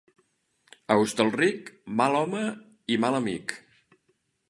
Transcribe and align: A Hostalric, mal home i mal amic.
A 0.95 0.97
Hostalric, 1.01 1.71
mal 2.01 2.19
home 2.23 2.43
i 2.97 3.01
mal 3.07 3.23
amic. 3.23 3.59